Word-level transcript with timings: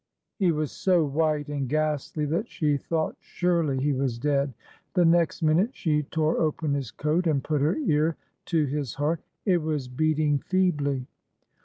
He 0.39 0.51
was 0.51 0.71
so 0.71 1.05
white 1.05 1.47
and 1.47 1.69
ghastly 1.69 2.25
that 2.25 2.49
she 2.49 2.75
thought 2.75 3.15
surely 3.19 3.79
he 3.79 3.93
was 3.93 4.17
dead. 4.17 4.55
The 4.95 5.05
next 5.05 5.43
minute, 5.43 5.75
she 5.75 6.01
tore 6.01 6.39
open 6.39 6.73
his 6.73 6.89
coat 6.89 7.27
and 7.27 7.43
put 7.43 7.61
her 7.61 7.75
ear 7.75 8.15
to 8.45 8.65
his 8.65 8.95
heart. 8.95 9.21
It 9.45 9.61
was 9.61 9.87
beating 9.87 10.39
feebly. 10.39 11.05